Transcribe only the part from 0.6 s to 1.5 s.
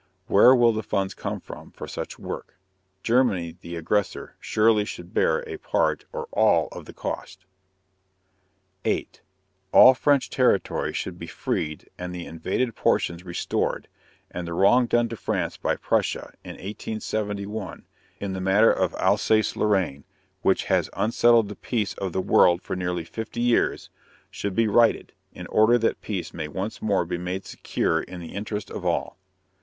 the funds come